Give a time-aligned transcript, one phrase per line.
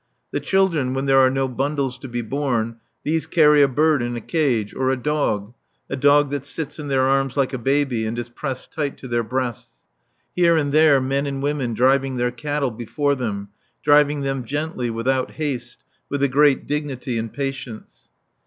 [0.31, 4.15] The children when there are no bundles to be borne these carry a bird in
[4.15, 5.53] a cage, or a dog,
[5.91, 9.07] a dog that sits in their arms like a baby and is pressed tight to
[9.07, 9.85] their breasts.
[10.35, 13.49] Here and there men and women driving their cattle before them,
[13.83, 18.09] driving them gently, without haste, with a great dignity and patience.